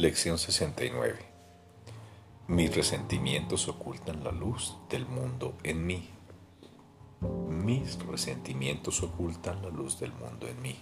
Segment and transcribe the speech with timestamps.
[0.00, 1.18] Lección 69.
[2.48, 6.08] Mis resentimientos ocultan la luz del mundo en mí.
[7.50, 10.76] Mis resentimientos ocultan la luz del mundo en mí.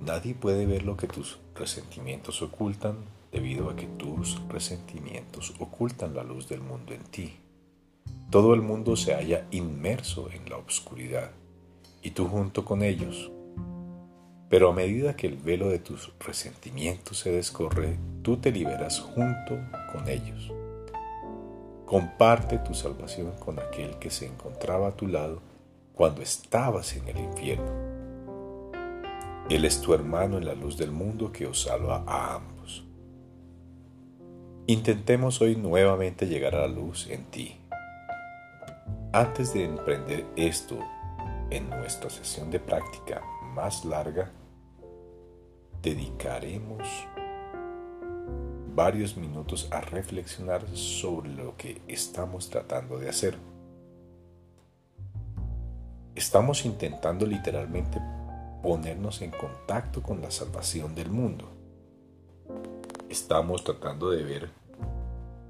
[0.00, 6.24] Nadie puede ver lo que tus resentimientos ocultan debido a que tus resentimientos ocultan la
[6.24, 7.36] luz del mundo en ti.
[8.30, 11.30] Todo el mundo se halla inmerso en la oscuridad
[12.00, 13.30] y tú junto con ellos.
[14.48, 19.58] Pero a medida que el velo de tus resentimientos se descorre, tú te liberas junto
[19.92, 20.52] con ellos.
[21.84, 25.40] Comparte tu salvación con aquel que se encontraba a tu lado
[25.94, 27.86] cuando estabas en el infierno.
[29.48, 32.84] Él es tu hermano en la luz del mundo que os salva a ambos.
[34.66, 37.56] Intentemos hoy nuevamente llegar a la luz en ti.
[39.12, 40.76] Antes de emprender esto
[41.50, 43.22] en nuestra sesión de práctica
[43.54, 44.32] más larga,
[45.86, 46.82] dedicaremos
[48.74, 53.38] varios minutos a reflexionar sobre lo que estamos tratando de hacer.
[56.16, 58.00] Estamos intentando literalmente
[58.64, 61.48] ponernos en contacto con la salvación del mundo.
[63.08, 64.50] Estamos tratando de ver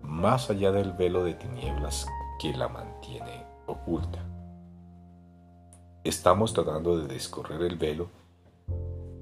[0.02, 2.06] más allá del velo de tinieblas
[2.38, 4.22] que la mantiene oculta.
[6.04, 8.25] Estamos tratando de descorrer el velo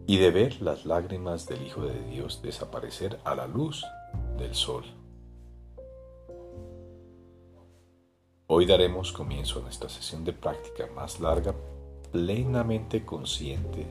[0.06, 3.84] y de ver las lágrimas del Hijo de Dios desaparecer a la luz
[4.38, 4.84] del sol.
[8.46, 11.54] Hoy daremos comienzo a nuestra sesión de práctica más larga
[12.12, 13.86] plenamente conscientes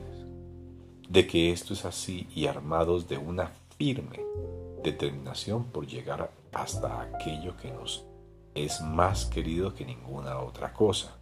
[1.08, 4.20] de que esto es así y armados de una firme
[4.82, 8.04] determinación por llegar hasta aquello que nos
[8.54, 11.18] es más querido que ninguna otra cosa.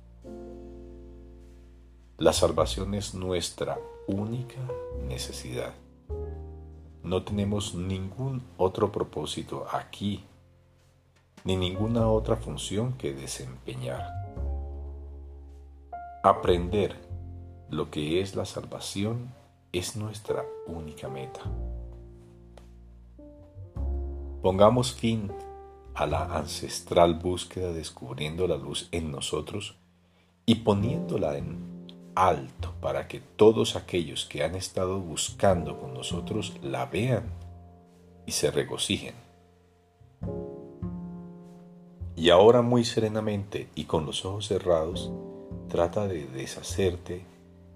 [2.22, 4.60] La salvación es nuestra única
[5.08, 5.74] necesidad.
[7.02, 10.24] No tenemos ningún otro propósito aquí,
[11.42, 14.06] ni ninguna otra función que desempeñar.
[16.22, 16.94] Aprender
[17.70, 19.34] lo que es la salvación
[19.72, 21.40] es nuestra única meta.
[24.42, 25.32] Pongamos fin
[25.92, 29.74] a la ancestral búsqueda descubriendo la luz en nosotros
[30.46, 31.71] y poniéndola en
[32.14, 37.24] alto para que todos aquellos que han estado buscando con nosotros la vean
[38.26, 39.14] y se regocijen.
[42.14, 45.10] Y ahora muy serenamente y con los ojos cerrados,
[45.68, 47.24] trata de deshacerte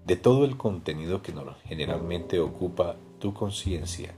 [0.05, 1.33] de todo el contenido que
[1.65, 4.13] generalmente ocupa tu conciencia.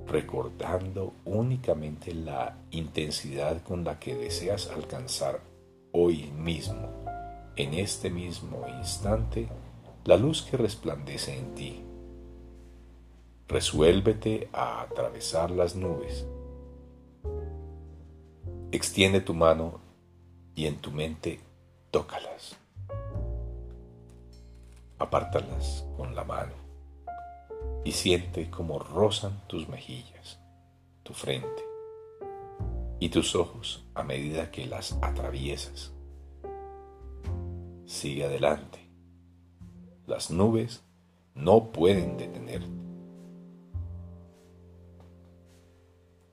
[0.06, 5.40] recordando únicamente la intensidad con la que deseas alcanzar
[5.92, 7.04] hoy mismo,
[7.56, 9.48] en este mismo instante,
[10.04, 11.84] la luz que resplandece en ti.
[13.48, 16.26] Resuélvete a atravesar las nubes.
[18.72, 19.80] Extiende tu mano
[20.54, 21.40] y en tu mente
[21.90, 22.58] tócalas
[24.98, 26.52] apártalas con la mano
[27.84, 30.38] y siente cómo rozan tus mejillas,
[31.02, 31.64] tu frente
[33.00, 35.92] y tus ojos a medida que las atraviesas.
[37.86, 38.77] Sigue adelante.
[40.08, 40.80] Las nubes
[41.34, 42.66] no pueden detenerte.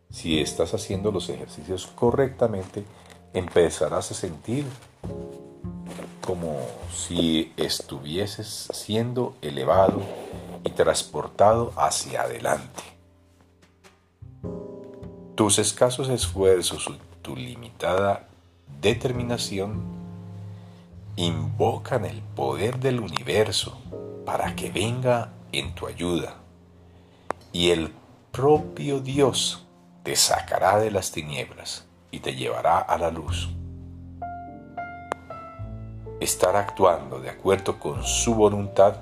[0.10, 2.86] Si estás haciendo los ejercicios correctamente,
[3.34, 4.64] empezarás a sentir
[6.26, 6.58] como
[6.90, 10.02] si estuvieses siendo elevado
[10.64, 12.82] y transportado hacia adelante.
[15.36, 16.90] Tus escasos esfuerzos,
[17.22, 18.30] tu limitada
[18.80, 19.95] determinación
[21.16, 23.80] invocan el poder del universo
[24.26, 26.36] para que venga en tu ayuda
[27.54, 27.94] y el
[28.32, 29.66] propio Dios
[30.04, 33.50] te sacará de las tinieblas y te llevará a la luz.
[36.20, 38.98] Estar actuando de acuerdo con su voluntad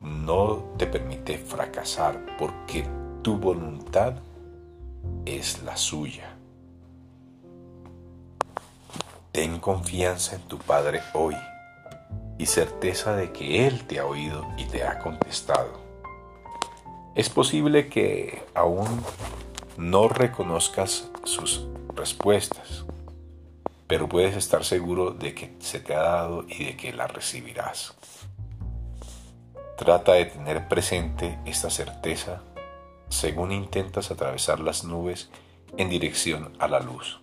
[0.00, 2.84] no te permite fracasar porque
[3.22, 4.14] tu voluntad
[5.24, 6.31] es la suya.
[9.32, 11.34] Ten confianza en tu Padre hoy
[12.36, 15.80] y certeza de que Él te ha oído y te ha contestado.
[17.14, 19.02] Es posible que aún
[19.78, 22.84] no reconozcas sus respuestas,
[23.86, 27.94] pero puedes estar seguro de que se te ha dado y de que la recibirás.
[29.78, 32.42] Trata de tener presente esta certeza
[33.08, 35.30] según intentas atravesar las nubes
[35.78, 37.21] en dirección a la luz.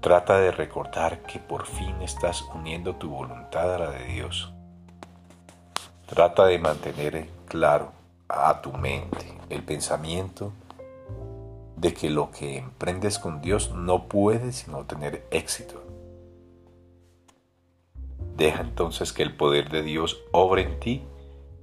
[0.00, 4.52] Trata de recordar que por fin estás uniendo tu voluntad a la de Dios.
[6.06, 7.90] Trata de mantener claro
[8.28, 10.52] a tu mente el pensamiento
[11.76, 15.82] de que lo que emprendes con Dios no puede sino tener éxito.
[18.36, 21.02] Deja entonces que el poder de Dios obre en ti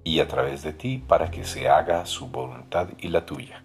[0.03, 3.64] y a través de ti para que se haga su voluntad y la tuya.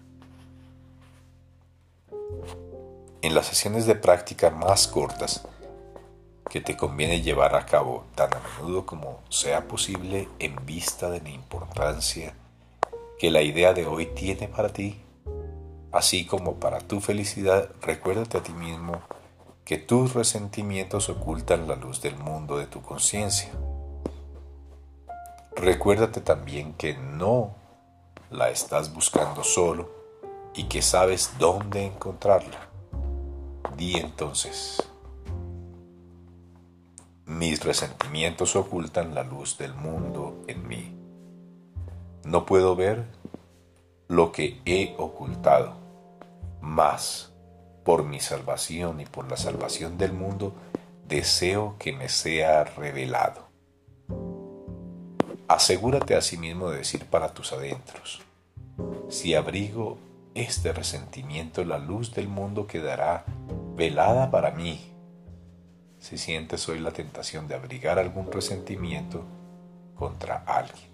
[3.23, 5.47] En las sesiones de práctica más cortas,
[6.49, 11.21] que te conviene llevar a cabo tan a menudo como sea posible en vista de
[11.21, 12.33] la importancia
[13.19, 14.99] que la idea de hoy tiene para ti,
[15.91, 19.03] así como para tu felicidad, recuérdate a ti mismo
[19.65, 23.51] que tus resentimientos ocultan la luz del mundo de tu conciencia.
[25.55, 27.53] Recuérdate también que no
[28.31, 29.91] la estás buscando solo
[30.55, 32.70] y que sabes dónde encontrarla.
[33.77, 34.83] Di entonces,
[37.25, 40.95] mis resentimientos ocultan la luz del mundo en mí.
[42.23, 43.05] No puedo ver
[44.07, 45.73] lo que he ocultado,
[46.59, 47.31] mas
[47.83, 50.53] por mi salvación y por la salvación del mundo,
[51.07, 53.47] deseo que me sea revelado.
[55.47, 58.21] Asegúrate a sí mismo de decir para tus adentros,
[59.09, 59.97] si abrigo
[60.33, 63.25] este resentimiento, la luz del mundo quedará
[63.81, 64.79] velada para mí.
[65.97, 69.25] Si sientes hoy la tentación de abrigar algún resentimiento
[69.95, 70.87] contra alguien.